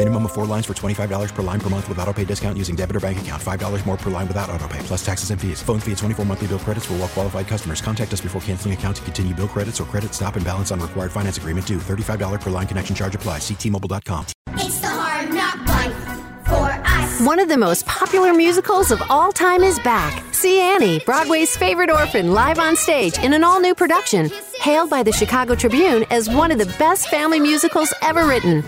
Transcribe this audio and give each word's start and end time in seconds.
Minimum 0.00 0.24
of 0.24 0.32
four 0.32 0.46
lines 0.46 0.64
for 0.64 0.72
$25 0.72 1.34
per 1.34 1.42
line 1.42 1.60
per 1.60 1.68
month 1.68 1.86
with 1.86 1.98
auto 1.98 2.14
pay 2.14 2.24
discount 2.24 2.56
using 2.56 2.74
debit 2.74 2.96
or 2.96 3.00
bank 3.00 3.20
account. 3.20 3.42
$5 3.42 3.84
more 3.84 3.98
per 3.98 4.08
line 4.08 4.26
without 4.26 4.48
auto 4.48 4.66
pay, 4.66 4.78
plus 4.78 5.04
taxes 5.04 5.30
and 5.30 5.38
fees. 5.38 5.62
Phone 5.62 5.78
fee 5.78 5.92
at 5.92 5.98
24 5.98 6.24
monthly 6.24 6.46
bill 6.46 6.58
credits 6.58 6.86
for 6.86 6.94
all 6.94 7.00
well 7.00 7.08
qualified 7.08 7.46
customers. 7.46 7.82
Contact 7.82 8.10
us 8.10 8.22
before 8.22 8.40
canceling 8.40 8.72
account 8.72 8.96
to 8.96 9.02
continue 9.02 9.34
bill 9.34 9.46
credits 9.46 9.78
or 9.78 9.84
credit 9.84 10.14
stop 10.14 10.36
and 10.36 10.44
balance 10.46 10.70
on 10.70 10.80
required 10.80 11.12
finance 11.12 11.36
agreement 11.36 11.66
due. 11.66 11.76
$35 11.76 12.40
per 12.40 12.48
line 12.48 12.66
connection 12.66 12.96
charge 12.96 13.14
applies. 13.14 13.42
Ctmobile.com. 13.42 14.24
It's 14.54 14.80
the 14.80 14.86
hard 14.86 15.34
knock 15.34 15.68
life 15.68 16.46
for 16.46 16.70
us. 16.86 17.20
One 17.26 17.38
of 17.38 17.50
the 17.50 17.58
most 17.58 17.84
popular 17.84 18.32
musicals 18.32 18.90
of 18.90 19.02
all 19.10 19.32
time 19.32 19.62
is 19.62 19.78
back. 19.80 20.24
See 20.32 20.62
Annie, 20.62 21.00
Broadway's 21.00 21.54
favorite 21.58 21.90
orphan, 21.90 22.32
live 22.32 22.58
on 22.58 22.74
stage 22.74 23.18
in 23.18 23.34
an 23.34 23.44
all 23.44 23.60
new 23.60 23.74
production, 23.74 24.30
hailed 24.62 24.88
by 24.88 25.02
the 25.02 25.12
Chicago 25.12 25.54
Tribune 25.54 26.06
as 26.10 26.30
one 26.30 26.50
of 26.50 26.56
the 26.56 26.74
best 26.78 27.08
family 27.08 27.38
musicals 27.38 27.92
ever 28.00 28.24
written. 28.24 28.64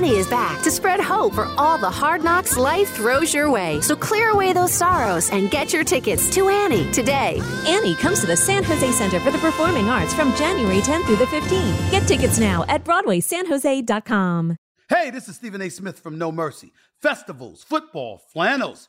Annie 0.00 0.16
is 0.16 0.28
back 0.28 0.62
to 0.62 0.70
spread 0.70 0.98
hope 0.98 1.34
for 1.34 1.44
all 1.58 1.76
the 1.76 1.90
hard 1.90 2.24
knocks 2.24 2.56
life 2.56 2.88
throws 2.96 3.34
your 3.34 3.50
way. 3.50 3.82
So 3.82 3.94
clear 3.94 4.30
away 4.30 4.54
those 4.54 4.72
sorrows 4.72 5.28
and 5.30 5.50
get 5.50 5.74
your 5.74 5.84
tickets 5.84 6.34
to 6.36 6.48
Annie 6.48 6.90
today. 6.90 7.38
Annie 7.66 7.94
comes 7.96 8.20
to 8.20 8.26
the 8.26 8.34
San 8.34 8.64
Jose 8.64 8.92
Center 8.92 9.20
for 9.20 9.30
the 9.30 9.36
Performing 9.36 9.90
Arts 9.90 10.14
from 10.14 10.34
January 10.36 10.78
10th 10.78 11.04
through 11.04 11.16
the 11.16 11.26
15th. 11.26 11.90
Get 11.90 12.08
tickets 12.08 12.38
now 12.38 12.64
at 12.66 12.82
BroadwaySanJose.com. 12.82 14.56
Hey, 14.88 15.10
this 15.10 15.28
is 15.28 15.36
Stephen 15.36 15.60
A. 15.60 15.68
Smith 15.68 16.00
from 16.00 16.16
No 16.16 16.32
Mercy. 16.32 16.72
Festivals, 17.02 17.62
football, 17.62 18.22
flannels. 18.32 18.88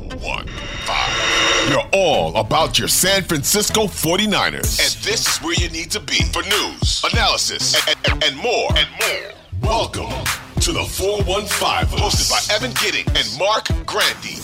you're 0.21 1.89
all 1.93 2.35
about 2.37 2.77
your 2.77 2.87
San 2.87 3.23
Francisco 3.23 3.85
49ers. 3.85 4.79
And 4.79 5.03
this 5.03 5.27
is 5.27 5.37
where 5.39 5.55
you 5.55 5.69
need 5.69 5.89
to 5.91 5.99
be 5.99 6.23
for 6.31 6.43
news, 6.43 7.03
analysis, 7.11 7.75
and, 7.87 7.97
and, 8.11 8.23
and 8.23 8.37
more. 8.37 8.69
And 8.77 8.87
more. 8.99 9.31
Welcome 9.63 10.11
to 10.59 10.71
the 10.73 10.83
415 10.83 11.97
hosted 11.97 12.29
by 12.29 12.53
Evan 12.53 12.71
Gidding 12.81 13.07
and 13.15 13.39
Mark 13.39 13.67
Grandy. 13.87 14.37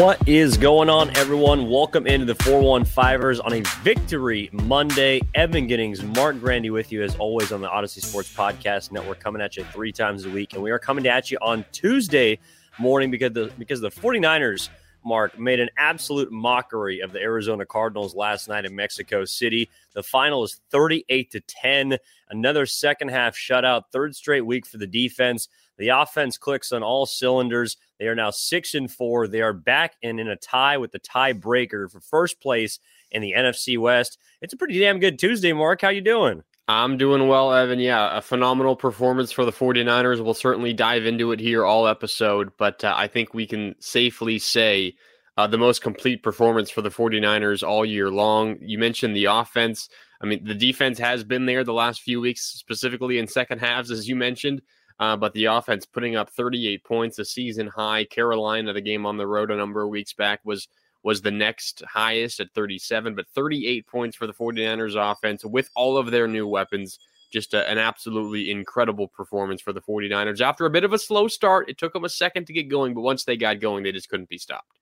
What 0.00 0.26
is 0.26 0.56
going 0.56 0.88
on, 0.88 1.14
everyone? 1.18 1.68
Welcome 1.68 2.06
into 2.06 2.24
the 2.24 2.36
415ers 2.36 3.44
on 3.44 3.52
a 3.52 3.60
victory 3.82 4.48
Monday. 4.52 5.20
Evan 5.34 5.66
Giddings, 5.66 6.02
Mark 6.02 6.40
Grandy 6.40 6.70
with 6.70 6.90
you 6.90 7.02
as 7.02 7.14
always 7.16 7.52
on 7.52 7.60
the 7.60 7.68
Audacy 7.68 8.02
Sports 8.02 8.34
Podcast 8.34 8.90
Network, 8.90 9.20
coming 9.20 9.42
at 9.42 9.58
you 9.58 9.64
three 9.64 9.92
times 9.92 10.24
a 10.24 10.30
week. 10.30 10.54
And 10.54 10.62
we 10.62 10.70
are 10.70 10.78
coming 10.78 11.06
at 11.06 11.30
you 11.30 11.36
on 11.42 11.66
Tuesday 11.72 12.38
morning 12.78 13.10
because 13.10 13.32
the 13.32 13.52
because 13.58 13.80
the 13.80 13.90
49ers, 13.90 14.68
Mark, 15.04 15.38
made 15.38 15.60
an 15.60 15.70
absolute 15.76 16.30
mockery 16.30 17.00
of 17.00 17.12
the 17.12 17.20
Arizona 17.20 17.64
Cardinals 17.64 18.14
last 18.14 18.48
night 18.48 18.64
in 18.64 18.74
Mexico 18.74 19.24
City. 19.24 19.68
The 19.94 20.02
final 20.02 20.44
is 20.44 20.60
38 20.70 21.30
to 21.32 21.40
10. 21.40 21.98
Another 22.30 22.66
second 22.66 23.08
half 23.08 23.34
shutout, 23.34 23.84
third 23.92 24.14
straight 24.14 24.46
week 24.46 24.66
for 24.66 24.78
the 24.78 24.86
defense. 24.86 25.48
The 25.78 25.88
offense 25.88 26.36
clicks 26.36 26.72
on 26.72 26.82
all 26.82 27.06
cylinders. 27.06 27.78
They 27.98 28.06
are 28.06 28.14
now 28.14 28.30
six 28.30 28.74
and 28.74 28.90
four. 28.90 29.26
They 29.26 29.40
are 29.40 29.54
back 29.54 29.96
and 30.02 30.20
in 30.20 30.28
a 30.28 30.36
tie 30.36 30.76
with 30.76 30.92
the 30.92 31.00
tiebreaker 31.00 31.90
for 31.90 32.00
first 32.00 32.40
place 32.40 32.78
in 33.10 33.22
the 33.22 33.34
NFC 33.36 33.78
West. 33.78 34.18
It's 34.42 34.52
a 34.52 34.56
pretty 34.56 34.78
damn 34.78 34.98
good 34.98 35.18
Tuesday, 35.18 35.52
Mark. 35.52 35.80
How 35.80 35.88
you 35.88 36.02
doing? 36.02 36.42
I'm 36.70 36.96
doing 36.96 37.26
well, 37.26 37.52
Evan. 37.52 37.80
Yeah, 37.80 38.16
a 38.16 38.22
phenomenal 38.22 38.76
performance 38.76 39.32
for 39.32 39.44
the 39.44 39.52
49ers. 39.52 40.22
We'll 40.22 40.34
certainly 40.34 40.72
dive 40.72 41.04
into 41.04 41.32
it 41.32 41.40
here 41.40 41.64
all 41.64 41.88
episode, 41.88 42.52
but 42.56 42.84
uh, 42.84 42.94
I 42.96 43.08
think 43.08 43.34
we 43.34 43.46
can 43.46 43.74
safely 43.80 44.38
say 44.38 44.94
uh, 45.36 45.48
the 45.48 45.58
most 45.58 45.82
complete 45.82 46.22
performance 46.22 46.70
for 46.70 46.82
the 46.82 46.90
49ers 46.90 47.66
all 47.66 47.84
year 47.84 48.08
long. 48.08 48.56
You 48.60 48.78
mentioned 48.78 49.16
the 49.16 49.24
offense. 49.24 49.88
I 50.22 50.26
mean, 50.26 50.44
the 50.44 50.54
defense 50.54 50.98
has 50.98 51.24
been 51.24 51.46
there 51.46 51.64
the 51.64 51.72
last 51.72 52.02
few 52.02 52.20
weeks, 52.20 52.42
specifically 52.42 53.18
in 53.18 53.26
second 53.26 53.58
halves, 53.58 53.90
as 53.90 54.08
you 54.08 54.14
mentioned. 54.14 54.62
Uh, 55.00 55.16
but 55.16 55.32
the 55.32 55.46
offense 55.46 55.86
putting 55.86 56.14
up 56.14 56.30
38 56.30 56.84
points, 56.84 57.18
a 57.18 57.24
season 57.24 57.66
high. 57.66 58.04
Carolina, 58.04 58.72
the 58.72 58.80
game 58.80 59.06
on 59.06 59.16
the 59.16 59.26
road 59.26 59.50
a 59.50 59.56
number 59.56 59.82
of 59.82 59.88
weeks 59.88 60.12
back, 60.12 60.40
was 60.44 60.68
was 61.02 61.22
the 61.22 61.30
next 61.30 61.82
highest 61.88 62.40
at 62.40 62.52
37, 62.54 63.14
but 63.14 63.26
38 63.28 63.86
points 63.86 64.16
for 64.16 64.26
the 64.26 64.34
49ers 64.34 64.96
offense 64.96 65.44
with 65.44 65.70
all 65.74 65.96
of 65.96 66.10
their 66.10 66.28
new 66.28 66.46
weapons. 66.46 66.98
Just 67.30 67.54
a, 67.54 67.68
an 67.70 67.78
absolutely 67.78 68.50
incredible 68.50 69.08
performance 69.08 69.60
for 69.60 69.72
the 69.72 69.80
49ers. 69.80 70.40
After 70.40 70.66
a 70.66 70.70
bit 70.70 70.84
of 70.84 70.92
a 70.92 70.98
slow 70.98 71.28
start, 71.28 71.70
it 71.70 71.78
took 71.78 71.92
them 71.92 72.04
a 72.04 72.08
second 72.08 72.46
to 72.46 72.52
get 72.52 72.68
going, 72.68 72.92
but 72.92 73.02
once 73.02 73.24
they 73.24 73.36
got 73.36 73.60
going, 73.60 73.84
they 73.84 73.92
just 73.92 74.08
couldn't 74.08 74.28
be 74.28 74.38
stopped. 74.38 74.80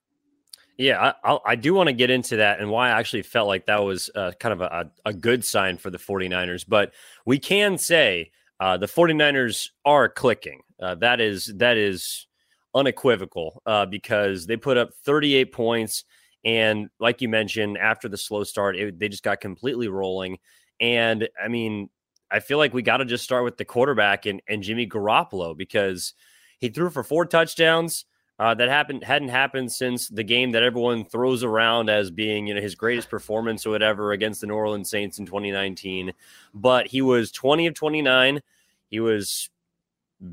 Yeah, 0.79 1.13
I, 1.25 1.39
I 1.45 1.57
do 1.57 1.75
want 1.75 1.89
to 1.89 1.93
get 1.93 2.09
into 2.09 2.37
that 2.37 2.61
and 2.61 2.71
why 2.71 2.89
I 2.89 3.01
actually 3.01 3.23
felt 3.23 3.49
like 3.49 3.67
that 3.67 3.83
was 3.83 4.11
uh, 4.15 4.31
kind 4.39 4.53
of 4.53 4.61
a, 4.61 4.91
a 5.05 5.13
good 5.13 5.45
sign 5.45 5.77
for 5.77 5.91
the 5.91 5.99
49ers. 5.99 6.65
But 6.67 6.93
we 7.27 7.41
can 7.41 7.79
say 7.79 8.31
uh, 8.61 8.77
the 8.77 8.87
49ers 8.87 9.71
are 9.85 10.09
clicking. 10.09 10.63
Uh, 10.81 10.95
that 10.95 11.21
is 11.21 11.53
that 11.57 11.77
is 11.77 12.28
unequivocal 12.79 13.63
uh, 13.67 13.87
because 13.87 14.47
they 14.47 14.57
put 14.57 14.77
up 14.77 14.91
38 15.05 15.53
points, 15.53 16.05
and 16.45 16.89
like 16.99 17.21
you 17.21 17.29
mentioned, 17.29 17.79
after 17.79 18.09
the 18.09 18.17
slow 18.17 18.45
start, 18.45 18.77
it, 18.77 18.99
they 18.99 19.09
just 19.09 19.23
got 19.23 19.41
completely 19.41 19.89
rolling. 19.89 20.39
And 20.81 21.29
I 21.43 21.49
mean, 21.49 21.91
I 22.31 22.41
feel 22.41 22.59
like 22.59 22.75
we 22.75 22.83
got 22.83 22.99
to 22.99 23.05
just 23.05 23.25
start 23.25 23.45
with 23.45 23.57
the 23.57 23.65
quarterback 23.65 24.27
and, 24.27 24.41
and 24.49 24.63
Jimmy 24.63 24.87
Garoppolo 24.87 25.57
because 25.57 26.15
he 26.59 26.69
threw 26.69 26.91
for 26.91 27.03
four 27.03 27.27
touchdowns. 27.27 28.05
Uh, 28.41 28.55
that 28.55 28.69
happened 28.69 29.03
hadn't 29.03 29.31
happened 29.31 29.73
since 29.73 30.09
the 30.09 30.23
game 30.23 30.53
that 30.53 30.63
everyone 30.63 31.05
throws 31.05 31.43
around 31.43 31.91
as 31.91 32.09
being 32.09 32.47
you 32.47 32.55
know 32.55 32.61
his 32.61 32.77
greatest 32.77 33.11
performance 33.11 33.67
or 33.67 33.71
whatever 33.71 34.13
against 34.13 34.41
the 34.41 34.47
New 34.47 34.55
Orleans 34.55 34.89
Saints 34.89 35.19
in 35.19 35.27
2019. 35.27 36.13
But 36.55 36.87
he 36.87 37.03
was 37.03 37.33
20 37.33 37.67
of 37.67 37.75
29. 37.75 38.41
He 38.91 39.01
was 39.01 39.51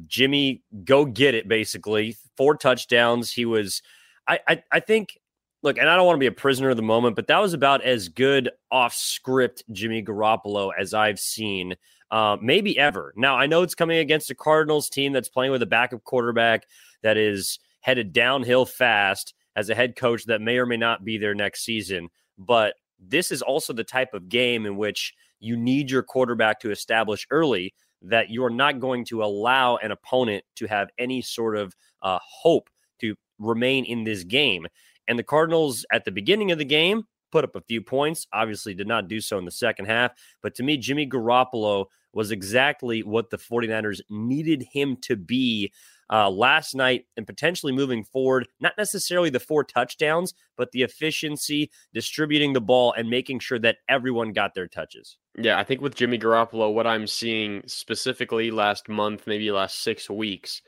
Jimmy 0.08 0.64
go 0.84 1.06
get 1.06 1.36
it 1.36 1.48
basically 1.48 2.18
four 2.38 2.56
touchdowns. 2.56 3.32
He 3.32 3.46
was 3.46 3.82
I 4.28 4.40
I, 4.48 4.64
I 4.72 4.80
think 4.80 5.18
look, 5.66 5.78
and 5.78 5.90
I 5.90 5.96
don't 5.96 6.06
want 6.06 6.18
to 6.18 6.22
be 6.22 6.28
a 6.28 6.32
prisoner 6.32 6.70
of 6.70 6.78
the 6.78 6.84
moment, 6.84 7.16
but 7.16 7.28
that 7.28 7.40
was 7.40 7.54
about 7.54 7.84
as 7.84 8.08
good 8.08 8.52
off 8.72 8.94
script 8.94 9.64
Jimmy 9.72 10.04
Garoppolo 10.04 10.72
as 10.78 10.94
I've 10.94 11.20
seen, 11.20 11.76
uh, 12.12 12.38
maybe 12.40 12.78
ever. 12.78 13.14
Now 13.18 13.36
I 13.36 13.48
know 13.48 13.64
it's 13.64 13.76
coming 13.76 13.98
against 13.98 14.30
a 14.30 14.36
Cardinals 14.36 14.90
team 14.90 15.12
that's 15.12 15.30
playing 15.30 15.52
with 15.52 15.64
a 15.64 15.68
backup 15.68 16.04
quarterback 16.04 16.66
that 17.02 17.18
is 17.18 17.60
headed 17.82 18.14
downhill 18.14 18.66
fast 18.66 19.34
as 19.56 19.70
a 19.70 19.76
head 19.76 19.96
coach 19.96 20.26
that 20.26 20.42
may 20.42 20.58
or 20.58 20.66
may 20.66 20.78
not 20.78 21.04
be 21.04 21.18
there 21.18 21.36
next 21.36 21.64
season. 21.64 22.10
But 22.38 22.76
this 23.00 23.32
is 23.32 23.42
also 23.42 23.74
the 23.74 23.84
type 23.84 24.14
of 24.14 24.30
game 24.30 24.66
in 24.66 24.78
which 24.78 25.14
you 25.40 25.58
need 25.58 25.92
your 25.92 26.04
quarterback 26.04 26.60
to 26.62 26.72
establish 26.72 27.28
early 27.30 27.74
that 28.02 28.30
you're 28.30 28.50
not 28.50 28.80
going 28.80 29.06
to 29.06 29.24
allow 29.24 29.78
an 29.78 29.92
opponent 29.92 30.44
to 30.56 30.68
have 30.68 30.90
any 30.98 31.22
sort 31.22 31.58
of 31.58 31.76
uh, 32.02 32.20
hope 32.22 32.70
to 33.02 33.16
remain 33.40 33.86
in 33.86 34.04
this 34.04 34.24
game. 34.24 34.68
And 35.08 35.18
the 35.20 35.24
Cardinals 35.24 35.86
at 35.92 36.06
the 36.06 36.12
beginning 36.12 36.52
of 36.52 36.58
the 36.58 36.66
game 36.66 37.04
put 37.32 37.44
up 37.44 37.56
a 37.56 37.62
few 37.62 37.82
points, 37.82 38.28
obviously 38.32 38.74
did 38.74 38.88
not 38.88 39.08
do 39.08 39.20
so 39.20 39.38
in 39.38 39.46
the 39.46 39.52
second 39.52 39.86
half. 39.86 40.12
But 40.42 40.56
to 40.56 40.64
me, 40.64 40.78
Jimmy 40.78 41.08
Garoppolo 41.08 41.88
was 42.14 42.32
exactly 42.32 43.04
what 43.04 43.30
the 43.30 43.38
49ers 43.38 44.00
needed 44.10 44.66
him 44.72 44.98
to 45.02 45.16
be 45.18 45.74
uh, 46.12 46.30
last 46.30 46.76
night 46.76 47.06
and 47.18 47.26
potentially 47.26 47.74
moving 47.74 48.04
forward. 48.04 48.48
Not 48.60 48.74
necessarily 48.78 49.30
the 49.30 49.40
four 49.40 49.64
touchdowns, 49.64 50.34
but 50.58 50.72
the 50.72 50.84
efficiency, 50.84 51.72
distributing 51.94 52.54
the 52.54 52.62
ball, 52.62 52.94
and 52.94 53.10
making 53.10 53.40
sure 53.40 53.60
that 53.60 53.78
everyone 53.90 54.34
got 54.34 54.54
their 54.54 54.68
touches. 54.68 55.18
Yeah, 55.38 55.60
I 55.60 55.64
think 55.64 55.82
with 55.82 55.96
Jimmy 55.96 56.18
Garoppolo, 56.18 56.74
what 56.74 56.88
I'm 56.88 57.08
seeing 57.08 57.64
specifically 57.66 58.52
last 58.52 58.88
month, 58.88 59.28
maybe 59.28 59.52
last 59.52 59.82
six 59.82 60.10
weeks, 60.10 60.62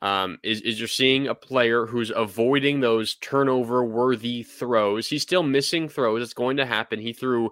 um, 0.00 0.38
is 0.42 0.60
is 0.62 0.78
you're 0.78 0.88
seeing 0.88 1.28
a 1.28 1.34
player 1.34 1.86
who's 1.86 2.12
avoiding 2.14 2.80
those 2.80 3.14
turnover 3.16 3.84
worthy 3.84 4.42
throws. 4.42 5.08
He's 5.08 5.22
still 5.22 5.44
missing 5.44 5.88
throws. 5.88 6.22
It's 6.22 6.34
going 6.34 6.56
to 6.56 6.66
happen. 6.66 7.00
He 7.00 7.12
threw 7.12 7.50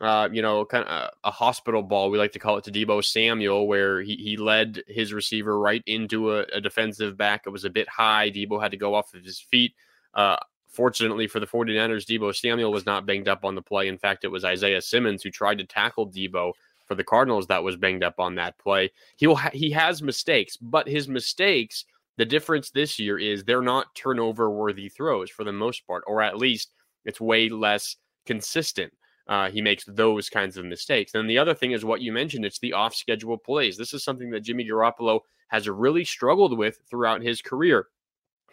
uh, 0.00 0.28
you 0.32 0.40
know, 0.40 0.64
kind 0.64 0.84
of 0.84 0.90
a, 0.90 1.28
a, 1.28 1.30
hospital 1.30 1.82
ball, 1.82 2.10
we 2.10 2.16
like 2.16 2.32
to 2.32 2.38
call 2.38 2.56
it 2.56 2.64
to 2.64 2.72
Deebo 2.72 3.04
Samuel, 3.04 3.68
where 3.68 4.00
he, 4.00 4.16
he 4.16 4.36
led 4.36 4.82
his 4.88 5.12
receiver 5.12 5.58
right 5.58 5.82
into 5.86 6.32
a, 6.32 6.46
a 6.54 6.60
defensive 6.60 7.16
back. 7.18 7.42
It 7.46 7.50
was 7.50 7.64
a 7.64 7.70
bit 7.70 7.88
high. 7.88 8.30
Deebo 8.30 8.62
had 8.62 8.70
to 8.70 8.78
go 8.78 8.94
off 8.94 9.12
of 9.12 9.24
his 9.24 9.40
feet. 9.40 9.74
Uh, 10.14 10.36
fortunately 10.68 11.26
for 11.26 11.40
the 11.40 11.46
49ers, 11.46 12.06
Deebo 12.06 12.34
Samuel 12.34 12.72
was 12.72 12.86
not 12.86 13.04
banged 13.04 13.28
up 13.28 13.44
on 13.44 13.54
the 13.54 13.62
play. 13.62 13.88
In 13.88 13.98
fact, 13.98 14.24
it 14.24 14.28
was 14.28 14.44
Isaiah 14.44 14.80
Simmons 14.80 15.22
who 15.22 15.30
tried 15.30 15.58
to 15.58 15.64
tackle 15.64 16.08
Deebo 16.08 16.52
for 16.86 16.94
the 16.94 17.04
Cardinals 17.04 17.46
that 17.48 17.62
was 17.62 17.76
banged 17.76 18.02
up 18.02 18.18
on 18.18 18.34
that 18.36 18.58
play. 18.58 18.90
He'll 19.16 19.36
ha- 19.36 19.50
he 19.52 19.70
has 19.72 20.02
mistakes, 20.02 20.56
but 20.56 20.88
his 20.88 21.08
mistakes, 21.08 21.84
the 22.16 22.24
difference 22.24 22.70
this 22.70 22.98
year 22.98 23.18
is 23.18 23.44
they're 23.44 23.62
not 23.62 23.94
turnover 23.94 24.50
worthy 24.50 24.88
throws 24.88 25.30
for 25.30 25.44
the 25.44 25.52
most 25.52 25.86
part, 25.86 26.04
or 26.06 26.22
at 26.22 26.38
least 26.38 26.72
it's 27.04 27.20
way 27.20 27.48
less 27.48 27.96
consistent 28.26 28.92
uh, 29.30 29.48
he 29.48 29.62
makes 29.62 29.84
those 29.84 30.28
kinds 30.28 30.56
of 30.56 30.64
mistakes. 30.64 31.14
And 31.14 31.30
the 31.30 31.38
other 31.38 31.54
thing 31.54 31.70
is 31.70 31.84
what 31.84 32.00
you 32.00 32.12
mentioned 32.12 32.44
it's 32.44 32.58
the 32.58 32.72
off 32.72 32.96
schedule 32.96 33.38
plays. 33.38 33.76
This 33.76 33.94
is 33.94 34.02
something 34.02 34.30
that 34.30 34.40
Jimmy 34.40 34.68
Garoppolo 34.68 35.20
has 35.48 35.68
really 35.68 36.04
struggled 36.04 36.58
with 36.58 36.80
throughout 36.90 37.22
his 37.22 37.40
career. 37.40 37.86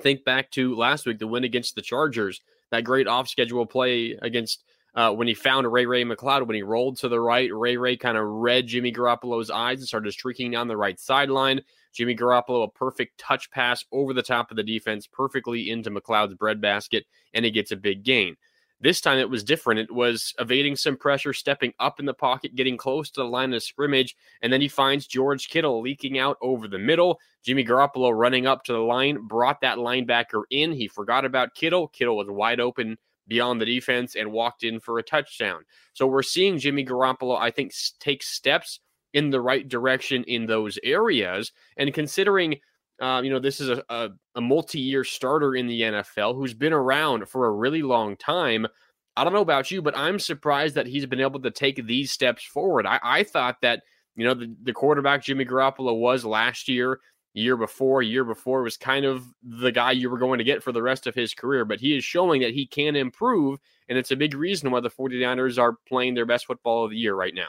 Think 0.01 0.24
back 0.24 0.51
to 0.51 0.75
last 0.75 1.07
week, 1.07 1.18
the 1.18 1.25
win 1.25 1.44
against 1.44 1.74
the 1.74 1.81
Chargers, 1.81 2.41
that 2.69 2.83
great 2.83 3.07
off 3.07 3.27
schedule 3.27 3.65
play 3.65 4.18
against. 4.21 4.63
Uh, 4.95 5.12
when 5.12 5.27
he 5.27 5.35
found 5.35 5.71
Ray 5.71 5.85
Ray 5.85 6.03
McCloud, 6.03 6.47
when 6.47 6.56
he 6.56 6.63
rolled 6.63 6.97
to 6.97 7.07
the 7.07 7.19
right, 7.19 7.53
Ray 7.53 7.77
Ray 7.77 7.97
kind 7.97 8.18
of 8.18 8.25
read 8.25 8.65
Jimmy 8.65 8.91
Garoppolo's 8.91 9.51
eyes 9.51 9.77
and 9.77 9.88
started 9.88 10.12
streaking 10.12 10.50
down 10.50 10.68
the 10.68 10.77
right 10.77 11.00
sideline. 11.00 11.62
Jimmy 11.94 12.15
Garoppolo, 12.15 12.63
a 12.63 12.71
perfect 12.71 13.19
touch 13.19 13.51
pass 13.51 13.85
over 13.91 14.13
the 14.13 14.23
top 14.23 14.50
of 14.50 14.57
the 14.57 14.63
defense, 14.63 15.06
perfectly 15.06 15.69
into 15.69 15.91
McCloud's 15.91 16.33
breadbasket, 16.33 17.06
and 17.35 17.45
he 17.45 17.51
gets 17.51 17.71
a 17.71 17.75
big 17.75 18.03
gain. 18.03 18.38
This 18.79 19.01
time 19.01 19.18
it 19.18 19.29
was 19.29 19.44
different. 19.44 19.79
It 19.79 19.91
was 19.91 20.33
evading 20.38 20.75
some 20.75 20.97
pressure, 20.97 21.33
stepping 21.33 21.74
up 21.79 22.00
in 22.00 22.06
the 22.06 22.13
pocket, 22.13 22.56
getting 22.56 22.77
close 22.77 23.09
to 23.12 23.21
the 23.21 23.27
line 23.27 23.53
of 23.53 23.63
scrimmage, 23.63 24.15
and 24.41 24.53
then 24.53 24.62
he 24.62 24.68
finds 24.68 25.07
George 25.07 25.50
Kittle 25.50 25.81
leaking 25.81 26.19
out 26.19 26.38
over 26.41 26.68
the 26.68 26.77
middle. 26.77 27.19
Jimmy 27.44 27.65
Garoppolo 27.65 28.15
running 28.15 28.45
up 28.45 28.63
to 28.65 28.74
the 28.74 28.79
line, 28.79 29.25
brought 29.25 29.62
that 29.62 29.79
linebacker 29.79 30.44
in. 30.51 30.71
He 30.71 30.88
forgot 30.88 31.25
about 31.25 31.56
Kittle. 31.56 31.88
Kittle 31.88 32.18
was 32.18 32.29
wide 32.29 32.59
open 32.59 32.97
beyond 33.27 33.59
the 33.59 33.65
defense 33.65 34.15
and 34.15 34.31
walked 34.31 34.63
in 34.63 34.80
for 34.80 35.00
a 35.00 35.03
touchdown. 35.03 35.63
So 35.94 36.06
we're 36.06 36.23
seeing 36.23 36.59
Jimmy 36.59 36.85
Garoppolo, 36.85 37.38
I 37.38 37.51
think, 37.51 37.73
take 38.00 38.21
steps 38.21 38.80
in 39.13 39.31
the 39.31 39.41
right 39.41 39.68
direction 39.68 40.23
in 40.25 40.45
those 40.45 40.77
areas. 40.83 41.51
And 41.77 41.94
considering 41.94 42.59
uh, 42.99 43.21
you 43.23 43.29
know, 43.29 43.39
this 43.39 43.59
is 43.59 43.69
a, 43.69 43.83
a, 43.89 44.09
a 44.35 44.41
multi 44.41 44.79
year 44.79 45.03
starter 45.03 45.55
in 45.55 45.67
the 45.67 45.81
NFL 45.81 46.35
who's 46.35 46.53
been 46.53 46.73
around 46.73 47.27
for 47.29 47.45
a 47.45 47.51
really 47.51 47.81
long 47.81 48.15
time. 48.17 48.67
I 49.15 49.23
don't 49.23 49.33
know 49.33 49.41
about 49.41 49.71
you, 49.71 49.81
but 49.81 49.97
I'm 49.97 50.19
surprised 50.19 50.75
that 50.75 50.88
he's 50.88 51.05
been 51.05 51.21
able 51.21 51.39
to 51.41 51.51
take 51.51 51.85
these 51.85 52.11
steps 52.11 52.44
forward. 52.44 52.85
I, 52.85 52.99
I 53.03 53.23
thought 53.23 53.61
that, 53.61 53.81
you 54.15 54.25
know, 54.25 54.33
the, 54.33 54.55
the 54.63 54.73
quarterback 54.73 55.23
Jimmy 55.23 55.45
Garoppolo 55.45 55.99
was 55.99 56.23
last 56.23 56.67
year, 56.67 56.99
year 57.33 57.57
before, 57.57 58.01
year 58.01 58.23
before 58.23 58.63
was 58.63 58.77
kind 58.77 59.05
of 59.05 59.25
the 59.41 59.71
guy 59.71 59.91
you 59.91 60.09
were 60.09 60.19
going 60.19 60.38
to 60.38 60.44
get 60.44 60.61
for 60.61 60.71
the 60.71 60.83
rest 60.83 61.07
of 61.07 61.15
his 61.15 61.33
career, 61.33 61.65
but 61.65 61.79
he 61.79 61.97
is 61.97 62.03
showing 62.03 62.41
that 62.41 62.53
he 62.53 62.65
can 62.65 62.95
improve. 62.95 63.59
And 63.89 63.97
it's 63.97 64.11
a 64.11 64.15
big 64.15 64.35
reason 64.35 64.69
why 64.69 64.81
the 64.81 64.89
49ers 64.89 65.59
are 65.59 65.77
playing 65.88 66.13
their 66.13 66.25
best 66.25 66.45
football 66.45 66.85
of 66.85 66.91
the 66.91 66.97
year 66.97 67.15
right 67.15 67.33
now. 67.33 67.47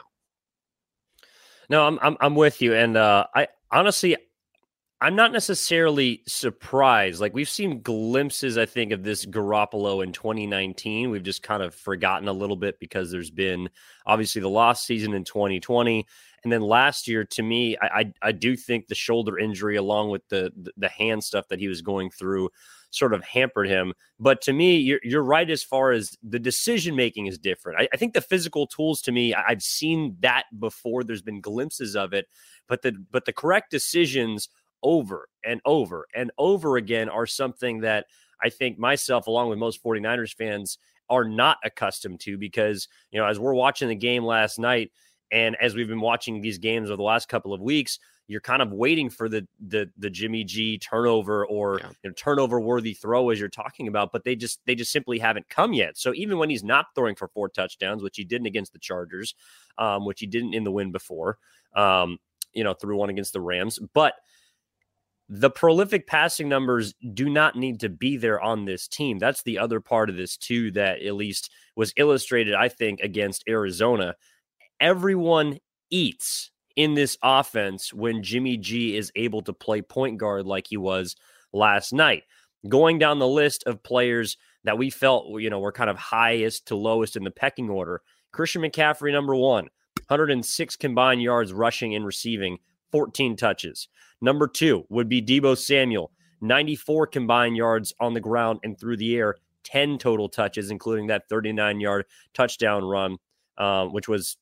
No, 1.69 1.85
I'm 1.85 1.99
I'm, 2.01 2.17
I'm 2.19 2.35
with 2.35 2.61
you, 2.63 2.73
and 2.73 2.97
uh, 2.97 3.27
I 3.35 3.47
honestly 3.71 4.17
I'm 5.01 5.15
not 5.15 5.31
necessarily 5.31 6.23
surprised. 6.27 7.21
Like 7.21 7.33
we've 7.33 7.49
seen 7.49 7.81
glimpses, 7.81 8.57
I 8.57 8.65
think, 8.65 8.91
of 8.91 9.01
this 9.01 9.25
Garoppolo 9.25 10.03
in 10.03 10.11
2019. 10.11 11.09
We've 11.09 11.23
just 11.23 11.41
kind 11.41 11.63
of 11.63 11.73
forgotten 11.73 12.27
a 12.27 12.33
little 12.33 12.57
bit 12.57 12.79
because 12.79 13.09
there's 13.09 13.31
been 13.31 13.69
obviously 14.05 14.41
the 14.41 14.49
lost 14.49 14.85
season 14.85 15.13
in 15.13 15.23
2020, 15.23 16.05
and 16.43 16.51
then 16.51 16.61
last 16.61 17.07
year, 17.07 17.23
to 17.23 17.43
me, 17.43 17.77
I 17.81 17.87
I, 17.87 18.13
I 18.21 18.31
do 18.33 18.57
think 18.57 18.87
the 18.87 18.95
shoulder 18.95 19.37
injury, 19.37 19.77
along 19.77 20.09
with 20.09 20.27
the, 20.27 20.51
the 20.61 20.71
the 20.75 20.89
hand 20.89 21.23
stuff 21.23 21.47
that 21.49 21.59
he 21.59 21.69
was 21.69 21.81
going 21.81 22.09
through, 22.09 22.49
sort 22.91 23.13
of 23.13 23.23
hampered 23.23 23.67
him. 23.67 23.93
But 24.19 24.41
to 24.43 24.53
me, 24.53 24.77
you're, 24.77 24.99
you're 25.03 25.23
right 25.23 25.49
as 25.49 25.63
far 25.63 25.91
as 25.91 26.17
the 26.23 26.39
decision 26.39 26.95
making 26.95 27.27
is 27.27 27.37
different. 27.37 27.79
I, 27.79 27.87
I 27.93 27.97
think 27.97 28.13
the 28.13 28.21
physical 28.21 28.67
tools, 28.67 29.01
to 29.03 29.11
me, 29.11 29.33
I've 29.33 29.61
seen 29.61 30.17
that 30.21 30.45
before. 30.59 31.03
There's 31.03 31.21
been 31.21 31.41
glimpses 31.41 31.95
of 31.95 32.13
it, 32.13 32.27
but 32.67 32.81
the 32.81 32.93
but 33.11 33.25
the 33.25 33.33
correct 33.33 33.71
decisions 33.71 34.49
over 34.83 35.27
and 35.43 35.61
over 35.65 36.07
and 36.15 36.31
over 36.37 36.77
again 36.77 37.09
are 37.09 37.25
something 37.25 37.81
that 37.81 38.05
I 38.43 38.49
think 38.49 38.79
myself, 38.79 39.27
along 39.27 39.49
with 39.49 39.59
most 39.59 39.83
49ers 39.83 40.33
fans, 40.33 40.77
are 41.09 41.25
not 41.25 41.57
accustomed 41.63 42.19
to 42.21 42.37
because, 42.37 42.87
you 43.11 43.19
know, 43.19 43.25
as 43.25 43.39
we're 43.39 43.53
watching 43.53 43.89
the 43.89 43.95
game 43.95 44.23
last 44.23 44.59
night 44.59 44.91
and 45.31 45.55
as 45.61 45.75
we've 45.75 45.87
been 45.87 46.01
watching 46.01 46.41
these 46.41 46.57
games 46.57 46.89
over 46.89 46.97
the 46.97 47.03
last 47.03 47.27
couple 47.27 47.53
of 47.53 47.61
weeks, 47.61 47.99
you're 48.27 48.39
kind 48.39 48.61
of 48.61 48.71
waiting 48.71 49.09
for 49.09 49.27
the 49.27 49.45
the 49.59 49.89
the 49.97 50.09
Jimmy 50.09 50.43
G 50.43 50.77
turnover 50.77 51.47
or 51.47 51.79
yeah. 51.79 51.89
you 52.03 52.09
know, 52.09 52.13
turnover 52.15 52.61
worthy 52.61 52.93
throw 52.93 53.31
as 53.31 53.39
you're 53.39 53.49
talking 53.49 53.87
about, 53.87 54.11
but 54.11 54.23
they 54.23 54.35
just 54.35 54.59
they 54.65 54.75
just 54.75 54.91
simply 54.91 55.17
haven't 55.17 55.49
come 55.49 55.73
yet. 55.73 55.97
So 55.97 56.13
even 56.13 56.37
when 56.37 56.49
he's 56.49 56.63
not 56.63 56.85
throwing 56.93 57.15
for 57.15 57.27
four 57.27 57.49
touchdowns, 57.49 58.03
which 58.03 58.17
he 58.17 58.23
didn't 58.23 58.45
against 58.45 58.71
the 58.71 58.79
Chargers, 58.79 59.33
um, 59.79 60.05
which 60.05 60.19
he 60.19 60.27
didn't 60.27 60.53
in 60.53 60.63
the 60.63 60.71
win 60.71 60.91
before, 60.91 61.39
um, 61.75 62.19
you 62.53 62.63
know, 62.63 62.75
threw 62.75 62.97
one 62.97 63.09
against 63.09 63.33
the 63.33 63.41
Rams, 63.41 63.79
but 63.95 64.13
the 65.29 65.49
prolific 65.49 66.07
passing 66.07 66.49
numbers 66.49 66.93
do 67.13 67.29
not 67.29 67.55
need 67.55 67.79
to 67.81 67.89
be 67.89 68.17
there 68.17 68.41
on 68.41 68.65
this 68.65 68.87
team. 68.87 69.19
That's 69.19 69.43
the 69.43 69.59
other 69.59 69.79
part 69.79 70.09
of 70.09 70.17
this, 70.17 70.35
too, 70.35 70.71
that 70.71 71.01
at 71.01 71.15
least 71.15 71.51
was 71.75 71.93
illustrated, 71.97 72.55
I 72.55 72.67
think, 72.67 72.99
against 73.01 73.43
Arizona. 73.47 74.15
Everyone 74.79 75.59
eats 75.91 76.51
in 76.75 76.95
this 76.95 77.17
offense 77.21 77.93
when 77.93 78.23
Jimmy 78.23 78.57
G 78.57 78.97
is 78.97 79.11
able 79.15 79.41
to 79.43 79.53
play 79.53 79.81
point 79.81 80.17
guard 80.17 80.45
like 80.45 80.67
he 80.67 80.77
was 80.77 81.15
last 81.53 81.93
night. 81.93 82.23
Going 82.67 82.97
down 82.97 83.19
the 83.19 83.27
list 83.27 83.63
of 83.65 83.83
players 83.83 84.37
that 84.63 84.77
we 84.77 84.89
felt, 84.89 85.41
you 85.41 85.49
know, 85.49 85.59
were 85.59 85.71
kind 85.71 85.89
of 85.89 85.97
highest 85.97 86.67
to 86.67 86.75
lowest 86.75 87.15
in 87.15 87.23
the 87.23 87.31
pecking 87.31 87.69
order 87.69 88.01
Christian 88.31 88.61
McCaffrey, 88.61 89.11
number 89.11 89.35
one, 89.35 89.69
106 90.07 90.75
combined 90.75 91.21
yards 91.21 91.53
rushing 91.53 91.95
and 91.95 92.05
receiving, 92.05 92.59
14 92.91 93.35
touches. 93.35 93.87
Number 94.21 94.47
two 94.47 94.85
would 94.89 95.09
be 95.09 95.21
Deebo 95.21 95.57
Samuel, 95.57 96.11
94 96.41 97.07
combined 97.07 97.57
yards 97.57 97.93
on 97.99 98.13
the 98.13 98.19
ground 98.19 98.59
and 98.63 98.79
through 98.79 98.97
the 98.97 99.15
air, 99.15 99.35
10 99.63 99.97
total 99.97 100.29
touches, 100.29 100.71
including 100.71 101.07
that 101.07 101.29
39 101.29 101.79
yard 101.79 102.05
touchdown 102.33 102.83
run, 102.83 103.17
um, 103.57 103.93
which 103.93 104.07
was 104.07 104.37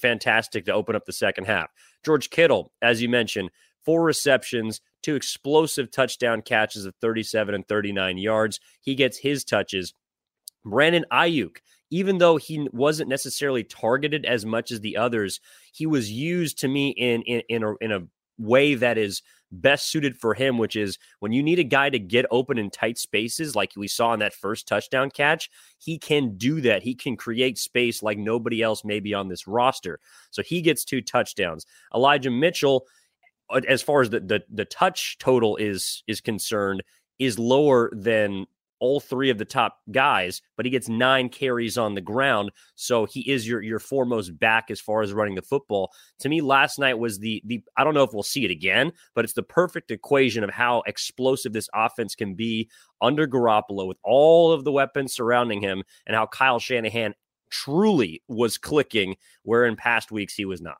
fantastic 0.00 0.64
to 0.64 0.72
open 0.72 0.94
up 0.94 1.04
the 1.04 1.12
second 1.12 1.46
half. 1.46 1.70
George 2.04 2.30
Kittle, 2.30 2.72
as 2.80 3.02
you 3.02 3.08
mentioned, 3.08 3.50
four 3.84 4.02
receptions, 4.02 4.80
two 5.02 5.14
explosive 5.14 5.90
touchdown 5.90 6.42
catches 6.42 6.84
of 6.84 6.94
37 7.00 7.54
and 7.54 7.66
39 7.66 8.18
yards. 8.18 8.60
He 8.80 8.94
gets 8.94 9.18
his 9.18 9.44
touches. 9.44 9.92
Brandon 10.64 11.04
Aiyuk, 11.12 11.58
even 11.90 12.18
though 12.18 12.36
he 12.36 12.68
wasn't 12.72 13.08
necessarily 13.08 13.64
targeted 13.64 14.26
as 14.26 14.44
much 14.44 14.70
as 14.70 14.80
the 14.80 14.96
others, 14.96 15.40
he 15.72 15.86
was 15.86 16.10
used 16.10 16.58
to 16.58 16.68
me 16.68 16.90
in 16.90 17.22
in 17.22 17.42
in 17.48 17.62
a, 17.62 17.74
in 17.80 17.92
a 17.92 18.00
way 18.38 18.74
that 18.74 18.98
is 18.98 19.22
best 19.50 19.90
suited 19.90 20.16
for 20.16 20.34
him, 20.34 20.58
which 20.58 20.76
is 20.76 20.98
when 21.20 21.32
you 21.32 21.42
need 21.42 21.58
a 21.58 21.64
guy 21.64 21.90
to 21.90 21.98
get 21.98 22.26
open 22.30 22.58
in 22.58 22.70
tight 22.70 22.98
spaces, 22.98 23.56
like 23.56 23.72
we 23.76 23.88
saw 23.88 24.12
in 24.12 24.20
that 24.20 24.34
first 24.34 24.68
touchdown 24.68 25.10
catch, 25.10 25.50
he 25.78 25.98
can 25.98 26.36
do 26.36 26.60
that. 26.60 26.82
He 26.82 26.94
can 26.94 27.16
create 27.16 27.58
space 27.58 28.02
like 28.02 28.18
nobody 28.18 28.62
else 28.62 28.84
maybe 28.84 29.14
on 29.14 29.28
this 29.28 29.46
roster. 29.46 30.00
So 30.30 30.42
he 30.42 30.60
gets 30.60 30.84
two 30.84 31.00
touchdowns. 31.00 31.66
Elijah 31.94 32.30
Mitchell, 32.30 32.86
as 33.66 33.82
far 33.82 34.02
as 34.02 34.10
the 34.10 34.20
the, 34.20 34.42
the 34.52 34.64
touch 34.66 35.18
total 35.18 35.56
is 35.56 36.02
is 36.06 36.20
concerned, 36.20 36.82
is 37.18 37.38
lower 37.38 37.90
than 37.94 38.46
all 38.80 39.00
three 39.00 39.30
of 39.30 39.38
the 39.38 39.44
top 39.44 39.78
guys, 39.90 40.42
but 40.56 40.66
he 40.66 40.70
gets 40.70 40.88
nine 40.88 41.28
carries 41.28 41.78
on 41.78 41.94
the 41.94 42.00
ground. 42.00 42.50
So 42.74 43.04
he 43.04 43.20
is 43.30 43.48
your 43.48 43.62
your 43.62 43.78
foremost 43.78 44.38
back 44.38 44.70
as 44.70 44.80
far 44.80 45.02
as 45.02 45.12
running 45.12 45.34
the 45.34 45.42
football. 45.42 45.90
To 46.20 46.28
me, 46.28 46.40
last 46.40 46.78
night 46.78 46.98
was 46.98 47.18
the 47.18 47.42
the 47.44 47.62
I 47.76 47.84
don't 47.84 47.94
know 47.94 48.04
if 48.04 48.12
we'll 48.12 48.22
see 48.22 48.44
it 48.44 48.50
again, 48.50 48.92
but 49.14 49.24
it's 49.24 49.34
the 49.34 49.42
perfect 49.42 49.90
equation 49.90 50.44
of 50.44 50.50
how 50.50 50.82
explosive 50.86 51.52
this 51.52 51.68
offense 51.74 52.14
can 52.14 52.34
be 52.34 52.70
under 53.00 53.26
Garoppolo 53.26 53.86
with 53.86 53.98
all 54.04 54.52
of 54.52 54.64
the 54.64 54.72
weapons 54.72 55.14
surrounding 55.14 55.60
him 55.60 55.82
and 56.06 56.16
how 56.16 56.26
Kyle 56.26 56.58
Shanahan 56.58 57.14
truly 57.50 58.22
was 58.28 58.58
clicking 58.58 59.16
where 59.42 59.64
in 59.64 59.76
past 59.76 60.10
weeks 60.10 60.34
he 60.34 60.44
was 60.44 60.60
not. 60.60 60.78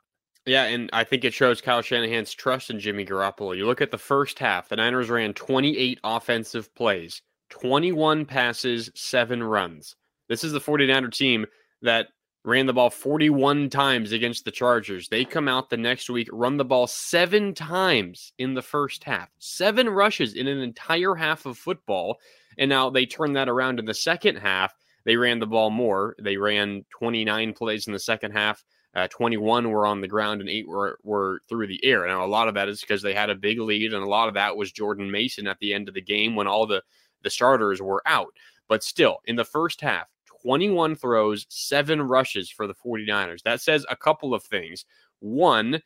Yeah, 0.49 0.65
and 0.65 0.89
I 0.95 1.05
think 1.05 1.25
it 1.25 1.35
shows 1.35 1.61
Kyle 1.61 1.83
Shanahan's 1.83 2.33
trust 2.33 2.71
in 2.71 2.81
Jimmy 2.81 3.05
Garoppolo. 3.05 3.55
You 3.55 3.67
look 3.67 3.83
at 3.83 3.91
the 3.91 3.99
first 3.99 4.39
half, 4.39 4.71
the 4.71 4.77
Niners 4.77 5.11
ran 5.11 5.35
28 5.35 6.01
offensive 6.03 6.75
plays, 6.75 7.21
21 7.51 8.25
passes, 8.27 8.91
seven 8.95 9.43
runs. 9.43 9.97
This 10.29 10.45
is 10.45 10.53
the 10.53 10.61
49er 10.61 11.13
team 11.13 11.47
that 11.83 12.09
ran 12.45 12.67
the 12.67 12.73
ball 12.73 12.91
41 12.91 13.71
times 13.71 14.13
against 14.13 14.45
the 14.45 14.51
Chargers. 14.51 15.09
They 15.09 15.25
come 15.25 15.49
out 15.49 15.71
the 15.71 15.77
next 15.77 16.09
week, 16.09 16.29
run 16.33 16.57
the 16.57 16.65
ball 16.65 16.87
seven 16.87 17.55
times 17.55 18.33
in 18.39 18.55
the 18.55 18.63
first 18.63 19.05
half, 19.05 19.29
seven 19.39 19.89
rushes 19.89 20.35
in 20.35 20.47
an 20.47 20.59
entire 20.59 21.15
half 21.15 21.47
of 21.47 21.59
football. 21.59 22.19
And 22.57 22.69
now 22.69 22.91
they 22.91 23.07
turn 23.07 23.35
that 23.35 23.49
around 23.49 23.79
in 23.79 23.85
the 23.85 23.95
second 23.95 24.37
half. 24.37 24.75
They 25.05 25.17
ran 25.17 25.39
the 25.39 25.47
ball 25.47 25.71
more. 25.71 26.17
They 26.21 26.37
ran 26.37 26.85
29 26.91 27.53
plays 27.55 27.87
in 27.87 27.93
the 27.93 27.99
second 27.99 28.33
half. 28.33 28.65
Uh, 28.95 29.07
21 29.09 29.71
were 29.71 29.87
on 29.87 30.01
the 30.01 30.09
ground 30.09 30.41
and 30.41 30.51
eight 30.51 30.67
were, 30.67 30.99
were 31.05 31.41
through 31.49 31.67
the 31.67 31.85
air. 31.85 32.07
Now, 32.07 32.25
a 32.25 32.27
lot 32.27 32.49
of 32.49 32.55
that 32.55 32.69
is 32.69 32.81
because 32.81 33.03
they 33.03 33.15
had 33.15 33.31
a 33.31 33.35
big 33.35 33.61
lead, 33.61 33.93
and 33.93 34.03
a 34.03 34.09
lot 34.09 34.29
of 34.29 34.35
that 34.35 34.57
was 34.57 34.73
Jordan 34.73 35.11
Mason 35.11 35.47
at 35.47 35.59
the 35.61 35.75
end 35.75 35.89
of 35.89 35.95
the 35.95 36.01
game 36.01 36.35
when 36.35 36.47
all 36.47 36.67
the, 36.67 36.83
the 37.23 37.31
starters 37.31 37.81
were 37.81 38.03
out. 38.07 38.35
But 38.69 38.83
still, 38.83 39.19
in 39.25 39.37
the 39.37 39.45
first 39.45 39.81
half, 39.81 40.09
21 40.43 40.97
throws, 40.97 41.47
seven 41.49 42.03
rushes 42.03 42.51
for 42.51 42.67
the 42.67 42.75
49ers. 42.75 43.43
That 43.43 43.61
says 43.61 43.85
a 43.89 43.97
couple 43.97 44.35
of 44.35 44.43
things. 44.43 44.85
One, 45.21 45.81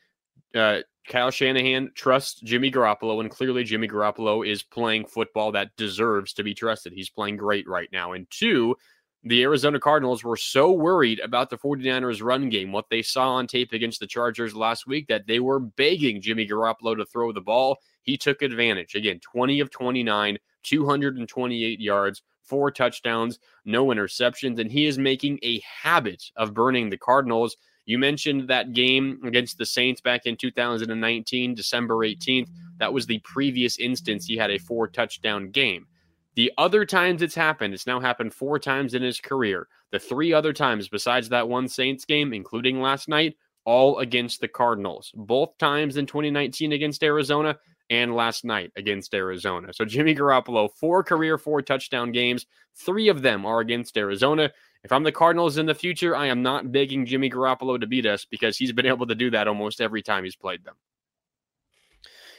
uh, 0.55 0.81
Kyle 1.09 1.31
Shanahan 1.31 1.91
trusts 1.95 2.41
Jimmy 2.41 2.71
Garoppolo, 2.71 3.21
and 3.21 3.31
clearly 3.31 3.65
Jimmy 3.65 3.89
Garoppolo 3.89 4.47
is 4.47 4.63
playing 4.63 5.07
football 5.07 5.53
that 5.53 5.75
deserves 5.77 6.33
to 6.35 6.45
be 6.45 6.55
trusted. 6.55 6.93
He's 6.93 7.11
playing 7.11 7.37
great 7.37 7.69
right 7.69 7.89
now. 7.93 8.13
And 8.13 8.31
two, 8.31 8.77
the 9.25 9.43
Arizona 9.43 9.79
Cardinals 9.79 10.25
were 10.25 10.37
so 10.37 10.73
worried 10.73 11.21
about 11.21 11.49
the 11.49 11.59
49ers 11.59 12.23
run 12.23 12.49
game, 12.49 12.73
what 12.73 12.91
they 12.91 13.03
saw 13.03 13.35
on 13.35 13.47
tape 13.47 13.73
against 13.73 14.01
the 14.01 14.07
Chargers 14.07 14.55
last 14.55 14.87
week, 14.87 15.07
that 15.09 15.27
they 15.27 15.41
were 15.41 15.61
begging 15.61 16.21
Jimmy 16.21 16.47
Garoppolo 16.47 16.97
to 16.97 17.07
throw 17.07 17.33
the 17.33 17.41
ball. 17.41 17.79
He 18.03 18.17
took 18.17 18.43
advantage. 18.43 18.95
Again, 18.95 19.21
20 19.21 19.61
of 19.61 19.71
29, 19.71 20.39
228 20.63 21.81
yards, 21.81 22.23
four 22.43 22.71
touchdowns, 22.71 23.39
no 23.65 23.87
interceptions, 23.87 24.59
and 24.59 24.71
he 24.71 24.87
is 24.87 24.99
making 24.99 25.39
a 25.43 25.61
habit 25.61 26.23
of 26.37 26.55
burning 26.55 26.91
the 26.91 26.99
Cardinals. 26.99 27.57
You 27.85 27.99
mentioned 27.99 28.49
that 28.49 28.73
game 28.73 29.21
against 29.25 29.59
the 29.59 29.67
Saints 29.67 30.01
back 30.01 30.27
in 30.27 30.37
2019, 30.37 31.55
December 31.55 31.97
18th. 31.97 32.49
That 32.79 32.93
was 32.93 33.07
the 33.07 33.21
previous 33.21 33.79
instance 33.79 34.27
he 34.27 34.37
had 34.37 34.51
a 34.51 34.59
four 34.59 34.89
touchdown 34.89 35.51
game. 35.51 35.87
The 36.35 36.53
other 36.57 36.87
times 36.87 37.21
it's 37.21 37.35
happened, 37.35 37.75
it's 37.75 37.87
now 37.87 38.01
happened 38.01 38.33
four 38.33 38.59
times 38.59 38.95
in 38.95 39.03
his 39.03 39.21
career. 39.21 39.69
The 39.91 39.99
three 39.99 40.33
other 40.33 40.53
times, 40.53 40.89
besides 40.89 41.29
that 41.29 41.49
one 41.49 41.69
Saints 41.69 42.05
game, 42.07 42.33
including 42.33 42.81
last 42.81 43.09
night, 43.09 43.37
all 43.65 43.99
against 43.99 44.41
the 44.41 44.49
Cardinals. 44.49 45.13
Both 45.15 45.59
times 45.59 45.97
in 45.97 46.07
2019 46.07 46.73
against 46.73 47.03
Arizona 47.03 47.57
and 47.93 48.15
last 48.15 48.43
night 48.43 48.73
against 48.75 49.15
Arizona. 49.15 49.71
So 49.75 49.85
Jimmy 49.85 50.15
Garoppolo, 50.15 50.71
four 50.81 51.05
career, 51.05 51.37
four 51.37 51.61
touchdown 51.61 52.11
games. 52.11 52.47
Three 52.75 53.09
of 53.09 53.21
them 53.21 53.45
are 53.45 53.61
against 53.61 53.99
Arizona. 53.99 54.51
If 54.83 54.91
I'm 54.93 55.03
the 55.03 55.13
Cardinals 55.13 55.59
in 55.59 55.67
the 55.67 55.75
future, 55.75 56.17
I 56.17 56.29
am 56.29 56.43
not 56.43 56.73
begging 56.73 57.05
Jimmy 57.05 57.29
Garoppolo 57.29 57.79
to 57.79 57.87
beat 57.87 58.07
us 58.07 58.25
because 58.25 58.57
he's 58.57 58.73
been 58.73 58.87
able 58.87 59.07
to 59.09 59.15
do 59.15 59.31
that 59.33 59.47
almost 59.47 59.83
every 59.83 60.01
time 60.01 60.25
he's 60.25 60.35
played 60.35 60.65
them. 60.65 60.75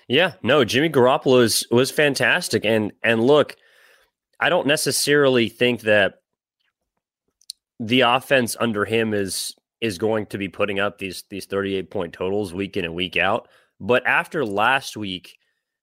Yeah, 0.07 0.33
no, 0.41 0.65
Jimmy 0.65 0.89
Garoppolo 0.89 1.37
was 1.37 1.67
was 1.69 1.91
fantastic, 1.91 2.65
and 2.65 2.91
and 3.03 3.23
look, 3.23 3.55
I 4.39 4.49
don't 4.49 4.67
necessarily 4.67 5.49
think 5.49 5.81
that 5.81 6.15
the 7.79 8.01
offense 8.01 8.57
under 8.59 8.85
him 8.85 9.13
is 9.13 9.55
is 9.81 9.99
going 9.99 10.25
to 10.27 10.37
be 10.39 10.49
putting 10.49 10.79
up 10.79 10.97
these 10.97 11.23
these 11.29 11.45
38 11.45 11.91
point 11.91 12.11
totals 12.11 12.53
week 12.53 12.75
in 12.75 12.85
and 12.85 12.95
week 12.95 13.17
out. 13.17 13.47
But 13.79 14.05
after 14.07 14.45
last 14.45 14.97
week, 14.97 15.37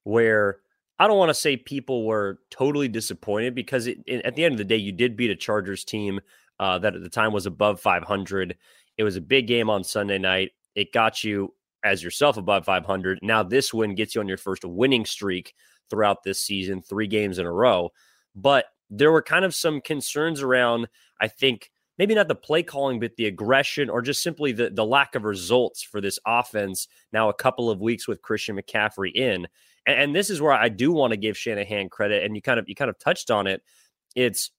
where 0.04 0.58
I 0.98 1.06
don't 1.06 1.18
want 1.18 1.30
to 1.30 1.34
say 1.34 1.56
people 1.56 2.04
were 2.04 2.40
totally 2.50 2.88
disappointed 2.88 3.54
because 3.54 3.86
it, 3.86 3.98
it, 4.06 4.24
at 4.24 4.34
the 4.34 4.44
end 4.44 4.52
of 4.52 4.58
the 4.58 4.64
day, 4.64 4.76
you 4.76 4.92
did 4.92 5.16
beat 5.16 5.30
a 5.30 5.36
Chargers 5.36 5.84
team 5.84 6.20
uh, 6.58 6.78
that 6.78 6.94
at 6.94 7.02
the 7.02 7.08
time 7.08 7.32
was 7.32 7.46
above 7.46 7.80
500. 7.80 8.56
It 8.98 9.02
was 9.02 9.16
a 9.16 9.20
big 9.20 9.46
game 9.46 9.70
on 9.70 9.82
Sunday 9.82 10.18
night. 10.18 10.50
It 10.74 10.92
got 10.92 11.24
you 11.24 11.54
as 11.84 12.02
yourself 12.02 12.36
above 12.36 12.66
500. 12.66 13.20
Now 13.22 13.42
this 13.42 13.72
win 13.72 13.94
gets 13.94 14.14
you 14.14 14.20
on 14.20 14.28
your 14.28 14.36
first 14.36 14.64
winning 14.64 15.06
streak 15.06 15.54
throughout 15.88 16.22
this 16.22 16.44
season, 16.44 16.82
three 16.82 17.06
games 17.06 17.38
in 17.38 17.46
a 17.46 17.52
row. 17.52 17.90
But 18.34 18.66
there 18.90 19.10
were 19.10 19.22
kind 19.22 19.44
of 19.44 19.54
some 19.54 19.80
concerns 19.80 20.42
around, 20.42 20.88
I 21.20 21.28
think, 21.28 21.70
maybe 21.98 22.14
not 22.14 22.28
the 22.28 22.34
play 22.34 22.62
calling, 22.62 23.00
but 23.00 23.16
the 23.16 23.26
aggression 23.26 23.90
or 23.90 24.02
just 24.02 24.22
simply 24.22 24.52
the, 24.52 24.70
the 24.70 24.84
lack 24.84 25.14
of 25.14 25.24
results 25.24 25.82
for 25.82 26.00
this 26.00 26.18
offense 26.26 26.88
now 27.12 27.28
a 27.28 27.34
couple 27.34 27.70
of 27.70 27.80
weeks 27.80 28.08
with 28.08 28.22
Christian 28.22 28.56
McCaffrey 28.56 29.12
in. 29.12 29.46
And, 29.86 30.00
and 30.00 30.14
this 30.14 30.30
is 30.30 30.40
where 30.40 30.52
I 30.52 30.68
do 30.68 30.92
want 30.92 31.12
to 31.12 31.16
give 31.16 31.36
Shanahan 31.36 31.88
credit. 31.88 32.24
And 32.24 32.34
you 32.34 32.42
kind 32.42 32.58
of 32.58 32.68
you 32.68 32.74
kind 32.74 32.90
of 32.90 32.98
touched 32.98 33.30
on 33.30 33.46
it. 33.46 33.62
It's 34.14 34.50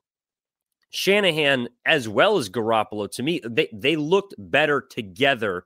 Shanahan 0.89 1.69
as 1.85 2.07
well 2.07 2.37
as 2.37 2.49
Garoppolo, 2.49 3.09
to 3.11 3.23
me, 3.23 3.41
they, 3.43 3.69
they 3.73 3.95
looked 3.95 4.35
better 4.37 4.81
together 4.81 5.65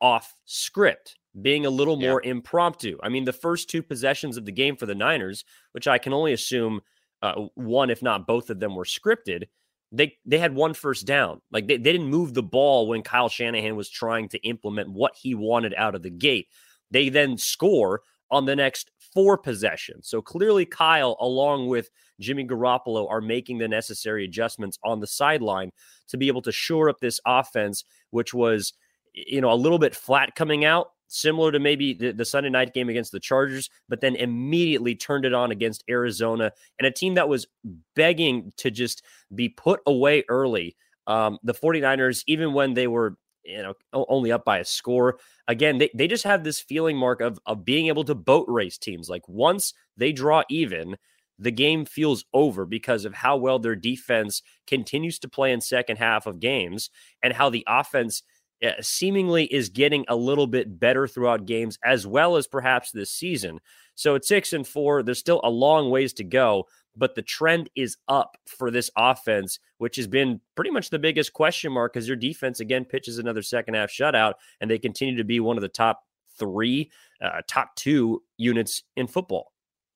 off 0.00 0.34
script, 0.44 1.16
being 1.40 1.66
a 1.66 1.70
little 1.70 2.00
yeah. 2.00 2.10
more 2.10 2.22
impromptu. 2.22 2.98
I 3.02 3.08
mean, 3.08 3.24
the 3.24 3.32
first 3.32 3.70
two 3.70 3.82
possessions 3.82 4.36
of 4.36 4.44
the 4.44 4.52
game 4.52 4.76
for 4.76 4.86
the 4.86 4.94
Niners, 4.94 5.44
which 5.72 5.88
I 5.88 5.98
can 5.98 6.12
only 6.12 6.32
assume– 6.32 6.80
uh, 7.22 7.46
one, 7.54 7.90
if 7.90 8.02
not 8.02 8.26
both 8.26 8.50
of 8.50 8.60
them, 8.60 8.74
were 8.74 8.84
scripted. 8.84 9.44
They 9.92 10.16
they 10.24 10.38
had 10.38 10.54
one 10.54 10.74
first 10.74 11.06
down. 11.06 11.40
Like 11.50 11.66
they, 11.66 11.76
they 11.76 11.92
didn't 11.92 12.08
move 12.08 12.34
the 12.34 12.42
ball 12.42 12.86
when 12.86 13.02
Kyle 13.02 13.28
Shanahan 13.28 13.76
was 13.76 13.90
trying 13.90 14.28
to 14.30 14.38
implement 14.46 14.90
what 14.90 15.16
he 15.16 15.34
wanted 15.34 15.74
out 15.76 15.94
of 15.94 16.02
the 16.02 16.10
gate. 16.10 16.48
They 16.90 17.08
then 17.08 17.36
score 17.38 18.02
on 18.30 18.44
the 18.44 18.56
next 18.56 18.90
four 19.12 19.36
possessions. 19.36 20.08
So 20.08 20.22
clearly, 20.22 20.64
Kyle, 20.64 21.16
along 21.20 21.68
with 21.68 21.90
Jimmy 22.20 22.46
Garoppolo, 22.46 23.10
are 23.10 23.20
making 23.20 23.58
the 23.58 23.68
necessary 23.68 24.24
adjustments 24.24 24.78
on 24.84 25.00
the 25.00 25.06
sideline 25.06 25.72
to 26.08 26.16
be 26.16 26.28
able 26.28 26.42
to 26.42 26.52
shore 26.52 26.88
up 26.88 27.00
this 27.00 27.20
offense, 27.26 27.84
which 28.10 28.32
was, 28.32 28.72
you 29.12 29.40
know, 29.40 29.52
a 29.52 29.54
little 29.54 29.78
bit 29.78 29.96
flat 29.96 30.34
coming 30.36 30.64
out 30.64 30.90
similar 31.10 31.50
to 31.52 31.58
maybe 31.58 31.92
the, 31.92 32.12
the, 32.12 32.24
Sunday 32.24 32.50
night 32.50 32.72
game 32.72 32.88
against 32.88 33.12
the 33.12 33.20
Chargers, 33.20 33.68
but 33.88 34.00
then 34.00 34.16
immediately 34.16 34.94
turned 34.94 35.24
it 35.24 35.34
on 35.34 35.50
against 35.50 35.84
Arizona 35.90 36.52
and 36.78 36.86
a 36.86 36.90
team 36.90 37.14
that 37.14 37.28
was 37.28 37.46
begging 37.94 38.52
to 38.56 38.70
just 38.70 39.02
be 39.34 39.48
put 39.48 39.80
away 39.86 40.24
early. 40.28 40.76
Um, 41.06 41.38
the 41.42 41.54
49ers, 41.54 42.22
even 42.26 42.52
when 42.52 42.74
they 42.74 42.86
were 42.86 43.16
you 43.42 43.62
know 43.62 43.74
only 43.92 44.30
up 44.30 44.44
by 44.44 44.58
a 44.58 44.64
score 44.66 45.18
again 45.48 45.78
they, 45.78 45.88
they 45.94 46.06
just 46.06 46.24
have 46.24 46.44
this 46.44 46.60
feeling 46.60 46.94
mark 46.94 47.22
of 47.22 47.38
of 47.46 47.64
being 47.64 47.86
able 47.86 48.04
to 48.04 48.14
boat 48.14 48.44
race 48.48 48.76
teams 48.76 49.08
like 49.08 49.26
once 49.26 49.72
they 49.96 50.12
draw 50.12 50.42
even 50.50 50.94
the 51.38 51.50
game 51.50 51.86
feels 51.86 52.26
over 52.34 52.66
because 52.66 53.06
of 53.06 53.14
how 53.14 53.38
well 53.38 53.58
their 53.58 53.74
defense 53.74 54.42
continues 54.66 55.18
to 55.18 55.28
play 55.28 55.52
in 55.52 55.60
second 55.62 55.96
half 55.96 56.26
of 56.26 56.38
games 56.38 56.90
and 57.22 57.32
how 57.32 57.48
the 57.48 57.64
offense 57.66 58.22
seemingly 58.80 59.44
is 59.46 59.68
getting 59.68 60.04
a 60.08 60.16
little 60.16 60.46
bit 60.46 60.78
better 60.78 61.06
throughout 61.06 61.46
games 61.46 61.78
as 61.84 62.06
well 62.06 62.36
as 62.36 62.46
perhaps 62.46 62.90
this 62.90 63.10
season. 63.10 63.58
So 63.94 64.14
at 64.14 64.24
six 64.24 64.52
and 64.52 64.66
four, 64.66 65.02
there's 65.02 65.18
still 65.18 65.40
a 65.44 65.50
long 65.50 65.90
ways 65.90 66.12
to 66.14 66.24
go, 66.24 66.66
but 66.96 67.14
the 67.14 67.22
trend 67.22 67.70
is 67.76 67.96
up 68.08 68.36
for 68.46 68.70
this 68.70 68.90
offense, 68.96 69.58
which 69.78 69.96
has 69.96 70.06
been 70.06 70.40
pretty 70.54 70.70
much 70.70 70.90
the 70.90 70.98
biggest 70.98 71.32
question 71.32 71.72
mark 71.72 71.92
because 71.92 72.08
your 72.08 72.16
defense 72.16 72.60
again 72.60 72.84
pitches 72.84 73.18
another 73.18 73.42
second 73.42 73.74
half 73.74 73.90
shutout, 73.90 74.34
and 74.60 74.70
they 74.70 74.78
continue 74.78 75.16
to 75.16 75.24
be 75.24 75.40
one 75.40 75.56
of 75.56 75.62
the 75.62 75.68
top 75.68 76.02
three, 76.38 76.90
uh, 77.22 77.40
top 77.48 77.74
two 77.76 78.22
units 78.36 78.82
in 78.96 79.06
football. 79.06 79.52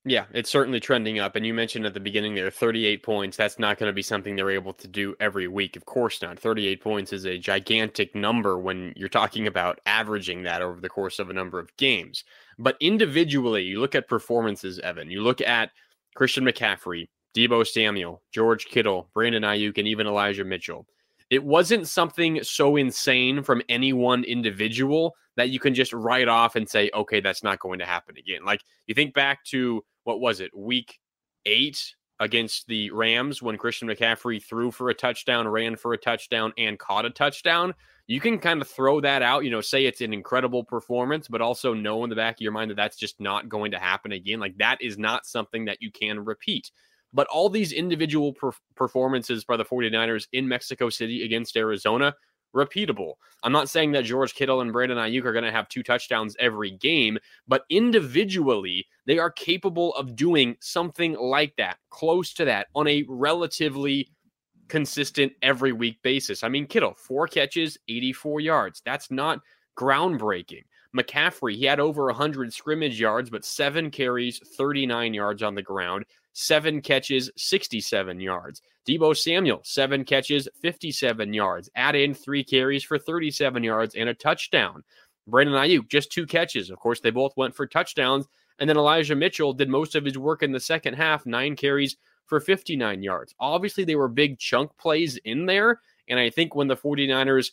Yeah, 0.06 0.26
it's 0.34 0.50
certainly 0.50 0.80
trending 0.80 1.18
up. 1.18 1.34
And 1.34 1.46
you 1.46 1.54
mentioned 1.54 1.86
at 1.86 1.94
the 1.94 2.00
beginning 2.00 2.34
there 2.34 2.50
38 2.50 3.02
points. 3.02 3.38
That's 3.38 3.58
not 3.58 3.78
going 3.78 3.88
to 3.88 3.94
be 3.94 4.02
something 4.02 4.36
they're 4.36 4.50
able 4.50 4.74
to 4.74 4.86
do 4.86 5.16
every 5.18 5.48
week. 5.48 5.76
Of 5.76 5.86
course 5.86 6.20
not. 6.20 6.38
38 6.38 6.82
points 6.82 7.12
is 7.14 7.24
a 7.24 7.38
gigantic 7.38 8.14
number 8.14 8.58
when 8.58 8.92
you're 8.96 9.08
talking 9.08 9.46
about 9.46 9.80
averaging 9.86 10.42
that 10.42 10.60
over 10.60 10.78
the 10.78 10.90
course 10.90 11.18
of 11.18 11.30
a 11.30 11.32
number 11.32 11.58
of 11.58 11.74
games. 11.78 12.24
But 12.58 12.76
individually, 12.80 13.62
you 13.62 13.80
look 13.80 13.94
at 13.94 14.06
performances, 14.06 14.78
Evan. 14.80 15.10
You 15.10 15.22
look 15.22 15.40
at 15.40 15.70
Christian 16.14 16.44
McCaffrey, 16.44 17.08
Deebo 17.34 17.66
Samuel, 17.66 18.22
George 18.30 18.66
Kittle, 18.66 19.08
Brandon 19.14 19.42
Aiyuk, 19.42 19.78
and 19.78 19.88
even 19.88 20.06
Elijah 20.06 20.44
Mitchell. 20.44 20.86
It 21.30 21.42
wasn't 21.42 21.88
something 21.88 22.42
so 22.42 22.76
insane 22.76 23.42
from 23.42 23.62
any 23.70 23.94
one 23.94 24.22
individual 24.24 25.16
that 25.36 25.48
you 25.48 25.58
can 25.58 25.74
just 25.74 25.94
write 25.94 26.28
off 26.28 26.56
and 26.56 26.68
say, 26.68 26.90
okay, 26.94 27.20
that's 27.20 27.42
not 27.42 27.58
going 27.58 27.78
to 27.78 27.86
happen 27.86 28.16
again. 28.18 28.44
Like 28.44 28.60
you 28.86 28.94
think 28.94 29.14
back 29.14 29.42
to 29.46 29.82
what 30.04 30.20
was 30.20 30.40
it, 30.40 30.56
week 30.56 30.98
eight 31.46 31.94
against 32.20 32.66
the 32.68 32.90
Rams 32.90 33.42
when 33.42 33.58
Christian 33.58 33.88
McCaffrey 33.88 34.42
threw 34.42 34.70
for 34.70 34.88
a 34.88 34.94
touchdown, 34.94 35.48
ran 35.48 35.76
for 35.76 35.92
a 35.92 35.98
touchdown, 35.98 36.52
and 36.56 36.78
caught 36.78 37.04
a 37.04 37.10
touchdown. 37.10 37.74
You 38.06 38.20
can 38.20 38.38
kind 38.38 38.60
of 38.60 38.68
throw 38.68 39.00
that 39.00 39.22
out, 39.22 39.44
you 39.44 39.50
know, 39.50 39.60
say 39.60 39.86
it's 39.86 40.00
an 40.00 40.12
incredible 40.12 40.62
performance, 40.62 41.26
but 41.26 41.40
also 41.40 41.74
know 41.74 42.04
in 42.04 42.10
the 42.10 42.16
back 42.16 42.36
of 42.36 42.40
your 42.40 42.52
mind 42.52 42.70
that 42.70 42.76
that's 42.76 42.96
just 42.96 43.18
not 43.18 43.48
going 43.48 43.72
to 43.72 43.78
happen 43.78 44.12
again. 44.12 44.40
Like 44.40 44.58
that 44.58 44.78
is 44.80 44.98
not 44.98 45.26
something 45.26 45.64
that 45.64 45.80
you 45.80 45.90
can 45.90 46.20
repeat. 46.24 46.70
But 47.12 47.26
all 47.28 47.48
these 47.48 47.72
individual 47.72 48.32
per- 48.32 48.52
performances 48.74 49.44
by 49.44 49.56
the 49.56 49.64
49ers 49.64 50.26
in 50.32 50.48
Mexico 50.48 50.90
City 50.90 51.24
against 51.24 51.56
Arizona 51.56 52.14
repeatable. 52.54 53.14
I'm 53.42 53.52
not 53.52 53.68
saying 53.68 53.92
that 53.92 54.04
George 54.04 54.34
Kittle 54.34 54.60
and 54.60 54.72
Brandon 54.72 54.98
Aiyuk 54.98 55.24
are 55.24 55.32
going 55.32 55.44
to 55.44 55.52
have 55.52 55.68
two 55.68 55.82
touchdowns 55.82 56.36
every 56.38 56.70
game, 56.70 57.18
but 57.46 57.64
individually, 57.68 58.86
they 59.06 59.18
are 59.18 59.30
capable 59.30 59.94
of 59.94 60.16
doing 60.16 60.56
something 60.60 61.14
like 61.14 61.54
that, 61.56 61.78
close 61.90 62.32
to 62.34 62.44
that, 62.46 62.68
on 62.74 62.88
a 62.88 63.04
relatively 63.08 64.08
consistent 64.68 65.32
every 65.42 65.72
week 65.72 66.00
basis. 66.02 66.42
I 66.42 66.48
mean, 66.48 66.66
Kittle, 66.66 66.94
four 66.94 67.26
catches, 67.28 67.76
84 67.88 68.40
yards. 68.40 68.82
That's 68.84 69.10
not 69.10 69.40
groundbreaking. 69.78 70.64
McCaffrey, 70.96 71.56
he 71.56 71.64
had 71.64 71.80
over 71.80 72.06
100 72.06 72.52
scrimmage 72.52 73.00
yards, 73.00 73.30
but 73.30 73.44
seven 73.44 73.90
carries, 73.90 74.38
39 74.56 75.14
yards 75.14 75.42
on 75.42 75.54
the 75.54 75.62
ground, 75.62 76.04
seven 76.32 76.80
catches, 76.80 77.30
67 77.36 78.20
yards. 78.20 78.62
Deebo 78.86 79.16
Samuel, 79.16 79.60
seven 79.64 80.04
catches, 80.04 80.48
57 80.60 81.32
yards. 81.32 81.70
Add 81.74 81.96
in 81.96 82.14
three 82.14 82.44
carries 82.44 82.84
for 82.84 82.98
37 82.98 83.62
yards 83.62 83.94
and 83.94 84.08
a 84.08 84.14
touchdown. 84.14 84.84
Brandon 85.26 85.54
Aiyuk, 85.54 85.88
just 85.88 86.12
two 86.12 86.26
catches. 86.26 86.70
Of 86.70 86.78
course, 86.78 87.00
they 87.00 87.10
both 87.10 87.36
went 87.36 87.54
for 87.54 87.66
touchdowns. 87.66 88.26
And 88.58 88.68
then 88.68 88.76
Elijah 88.76 89.16
Mitchell 89.16 89.52
did 89.52 89.68
most 89.68 89.94
of 89.94 90.04
his 90.04 90.18
work 90.18 90.42
in 90.42 90.52
the 90.52 90.60
second 90.60 90.94
half, 90.94 91.26
nine 91.26 91.56
carries 91.56 91.96
for 92.26 92.40
59 92.40 93.02
yards. 93.02 93.34
Obviously, 93.40 93.84
they 93.84 93.96
were 93.96 94.08
big 94.08 94.38
chunk 94.38 94.76
plays 94.76 95.16
in 95.24 95.46
there. 95.46 95.80
And 96.08 96.20
I 96.20 96.30
think 96.30 96.54
when 96.54 96.68
the 96.68 96.76
49ers 96.76 97.52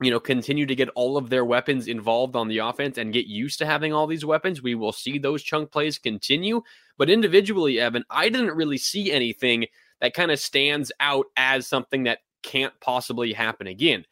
you 0.00 0.10
know, 0.10 0.20
continue 0.20 0.66
to 0.66 0.74
get 0.74 0.88
all 0.90 1.16
of 1.16 1.30
their 1.30 1.44
weapons 1.44 1.86
involved 1.86 2.34
on 2.34 2.48
the 2.48 2.58
offense 2.58 2.98
and 2.98 3.12
get 3.12 3.26
used 3.26 3.58
to 3.58 3.66
having 3.66 3.92
all 3.92 4.06
these 4.06 4.24
weapons, 4.24 4.62
we 4.62 4.74
will 4.74 4.92
see 4.92 5.18
those 5.18 5.42
chunk 5.42 5.70
plays 5.70 5.98
continue. 5.98 6.62
But 6.98 7.10
individually, 7.10 7.78
Evan, 7.78 8.04
I 8.10 8.28
didn't 8.28 8.56
really 8.56 8.78
see 8.78 9.12
anything 9.12 9.66
that 10.00 10.14
kind 10.14 10.30
of 10.30 10.40
stands 10.40 10.90
out 11.00 11.26
as 11.36 11.66
something 11.66 12.04
that 12.04 12.18
can't 12.42 12.74
possibly 12.80 13.32
happen 13.32 13.66
again. 13.66 14.04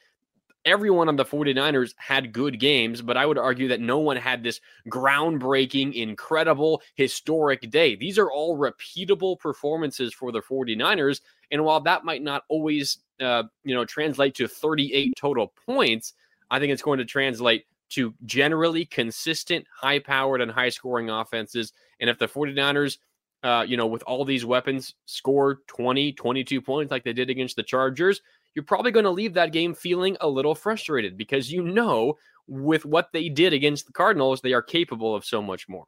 Everyone 0.65 1.09
on 1.09 1.17
the 1.17 1.25
49ers 1.25 1.95
had 1.97 2.33
good 2.33 2.61
games, 2.61 3.03
but 3.03 3.17
I 3.17 3.27
would 3.27 3.39
argue 3.39 3.69
that 3.69 3.81
no 3.81 3.99
one 3.99 4.17
had 4.17 4.45
this 4.45 4.61
groundbreaking, 4.89 5.95
incredible, 5.95 6.83
historic 6.95 7.69
day. 7.71 7.97
These 7.97 8.19
are 8.19 8.31
all 8.31 8.57
repeatable 8.57 9.39
performances 9.39 10.15
for 10.15 10.31
the 10.31 10.41
49ers. 10.41 11.21
And 11.51 11.65
while 11.65 11.81
that 11.81 12.05
might 12.05 12.23
not 12.23 12.45
always 12.49 12.99
uh, 13.21 13.45
you 13.65 13.75
know, 13.75 13.85
translate 13.85 14.35
to 14.37 14.49
38 14.49 15.13
total 15.17 15.53
points, 15.67 16.15
I 16.51 16.59
think 16.59 16.73
it's 16.73 16.83
going 16.83 16.99
to 16.99 17.05
translate 17.05 17.65
to 17.91 18.15
generally 18.25 18.85
consistent, 18.85 19.67
high 19.75 19.99
powered, 19.99 20.41
and 20.41 20.51
high 20.51 20.71
scoring 20.71 21.11
offenses. 21.11 21.73
And 22.01 22.09
if 22.09 22.19
the 22.19 22.27
49ers, 22.27 22.99
uh, 23.43 23.65
you 23.67 23.77
know, 23.77 23.87
with 23.87 24.03
all 24.05 24.25
these 24.25 24.45
weapons 24.45 24.95
score 25.07 25.61
20, 25.67 26.13
22 26.13 26.61
points 26.61 26.91
like 26.91 27.05
they 27.05 27.13
did 27.13 27.31
against 27.31 27.57
the 27.57 27.63
Chargers, 27.63 28.23
you're 28.55 28.65
probably 28.65 28.91
going 28.91 29.05
to 29.05 29.11
leave 29.11 29.35
that 29.35 29.53
game 29.53 29.75
feeling 29.75 30.17
a 30.21 30.29
little 30.29 30.55
frustrated 30.55 31.17
because 31.17 31.51
you 31.51 31.63
know 31.63 32.17
with 32.47 32.85
what 32.85 33.09
they 33.13 33.29
did 33.29 33.53
against 33.53 33.87
the 33.87 33.93
Cardinals, 33.93 34.41
they 34.41 34.53
are 34.53 34.63
capable 34.63 35.15
of 35.15 35.25
so 35.25 35.41
much 35.41 35.69
more. 35.69 35.87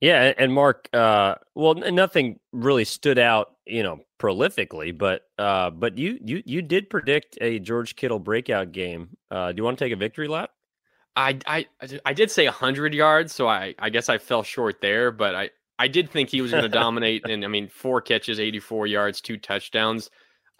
Yeah, 0.00 0.32
and 0.36 0.52
Mark, 0.52 0.88
uh, 0.92 1.36
well, 1.54 1.74
nothing 1.74 2.38
really 2.52 2.84
stood 2.84 3.18
out, 3.18 3.52
you 3.64 3.82
know, 3.82 4.00
prolifically, 4.20 4.96
but 4.96 5.22
uh, 5.38 5.70
but 5.70 5.96
you 5.96 6.18
you 6.22 6.42
you 6.44 6.62
did 6.62 6.90
predict 6.90 7.38
a 7.40 7.58
George 7.58 7.96
Kittle 7.96 8.18
breakout 8.18 8.72
game. 8.72 9.16
Uh, 9.30 9.52
do 9.52 9.60
you 9.60 9.64
want 9.64 9.78
to 9.78 9.84
take 9.84 9.92
a 9.92 9.96
victory 9.96 10.28
lap? 10.28 10.50
I 11.16 11.38
I 11.46 11.66
I 12.04 12.12
did 12.12 12.30
say 12.30 12.44
hundred 12.46 12.92
yards, 12.92 13.34
so 13.34 13.48
I 13.48 13.74
I 13.78 13.88
guess 13.88 14.08
I 14.08 14.18
fell 14.18 14.42
short 14.42 14.80
there, 14.82 15.10
but 15.10 15.34
I 15.34 15.50
I 15.78 15.88
did 15.88 16.10
think 16.10 16.28
he 16.28 16.42
was 16.42 16.50
going 16.50 16.62
to 16.64 16.68
dominate, 16.68 17.24
and 17.26 17.44
I 17.44 17.48
mean, 17.48 17.68
four 17.68 18.00
catches, 18.00 18.40
eighty 18.40 18.60
four 18.60 18.86
yards, 18.86 19.20
two 19.20 19.38
touchdowns. 19.38 20.10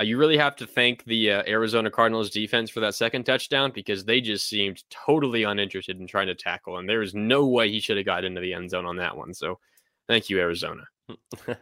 Uh, 0.01 0.05
you 0.05 0.19
really 0.19 0.37
have 0.37 0.57
to 0.57 0.67
thank 0.67 1.05
the 1.05 1.31
uh, 1.31 1.43
Arizona 1.47 1.91
Cardinals 1.91 2.31
defense 2.31 2.69
for 2.69 2.81
that 2.81 2.95
second 2.97 3.25
touchdown 3.25 3.71
because 3.73 4.05
they 4.05 4.21
just 4.21 4.49
seemed 4.49 4.83
totally 4.91 5.45
uninterested 5.45 6.01
in 6.01 6.07
trying 6.07 6.27
to 6.27 6.35
tackle 6.35 6.77
him. 6.77 6.87
There 6.87 7.03
is 7.03 7.15
no 7.15 7.47
way 7.47 7.71
he 7.71 7.81
should 7.81 7.97
have 7.97 8.07
got 8.07 8.25
into 8.25 8.41
the 8.41 8.55
end 8.55 8.71
zone 8.71 8.87
on 8.87 8.97
that 8.97 9.17
one. 9.17 9.33
So, 9.35 9.61
thank 10.09 10.29
you, 10.29 10.41
Arizona. 10.41 10.83
oh, 11.09 11.59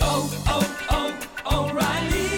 oh, 0.00 1.28
oh, 1.46 1.70
O'Reilly. 1.70 2.37